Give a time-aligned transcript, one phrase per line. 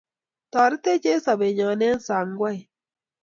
[0.51, 2.59] toretech eng sobenyo eng saingwai